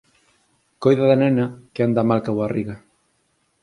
Coida 0.81 1.03
da 1.09 1.17
nena 1.23 1.45
que 1.73 1.81
anda 1.87 2.07
mal 2.09 2.19
coa 2.25 2.39
barriga 2.41 2.75